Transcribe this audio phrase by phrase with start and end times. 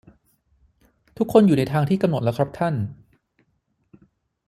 [1.17, 2.75] ทุกคนอยู่ในทางที่กำหนดแล้วครับท่าน